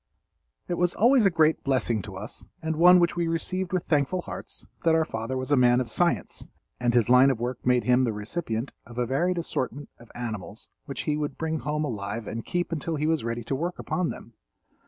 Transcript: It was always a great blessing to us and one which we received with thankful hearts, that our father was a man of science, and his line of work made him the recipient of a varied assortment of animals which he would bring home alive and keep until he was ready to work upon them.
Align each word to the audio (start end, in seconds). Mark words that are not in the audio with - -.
It 0.67 0.79
was 0.79 0.95
always 0.95 1.27
a 1.27 1.29
great 1.29 1.63
blessing 1.63 2.01
to 2.01 2.17
us 2.17 2.43
and 2.63 2.75
one 2.75 2.99
which 2.99 3.15
we 3.15 3.27
received 3.27 3.71
with 3.71 3.83
thankful 3.83 4.21
hearts, 4.23 4.65
that 4.83 4.95
our 4.95 5.05
father 5.05 5.37
was 5.37 5.51
a 5.51 5.55
man 5.55 5.79
of 5.79 5.91
science, 5.91 6.47
and 6.79 6.95
his 6.95 7.07
line 7.07 7.29
of 7.29 7.39
work 7.39 7.63
made 7.67 7.83
him 7.83 8.03
the 8.03 8.11
recipient 8.11 8.73
of 8.83 8.97
a 8.97 9.05
varied 9.05 9.37
assortment 9.37 9.89
of 9.99 10.11
animals 10.15 10.69
which 10.87 11.01
he 11.01 11.17
would 11.17 11.37
bring 11.37 11.59
home 11.59 11.85
alive 11.85 12.25
and 12.25 12.47
keep 12.47 12.71
until 12.71 12.95
he 12.95 13.05
was 13.05 13.23
ready 13.23 13.43
to 13.43 13.53
work 13.53 13.77
upon 13.77 14.09
them. 14.09 14.33